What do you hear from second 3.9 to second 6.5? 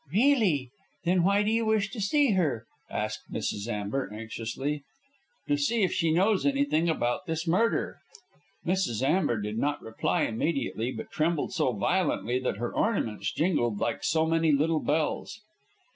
anxiously. "To see if she knows